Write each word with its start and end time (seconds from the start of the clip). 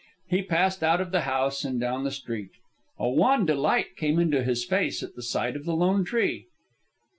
He 0.27 0.41
passed 0.41 0.81
out 0.83 0.99
of 0.99 1.11
the 1.11 1.21
house 1.29 1.63
and 1.63 1.79
down 1.79 2.03
the 2.03 2.09
street. 2.09 2.49
A 2.97 3.07
wan 3.07 3.45
delight 3.45 3.95
came 3.95 4.17
into 4.17 4.41
his 4.43 4.65
face 4.65 5.03
at 5.03 5.13
the 5.13 5.21
sight 5.21 5.55
of 5.55 5.63
the 5.65 5.75
lone 5.75 6.03
tree. 6.05 6.47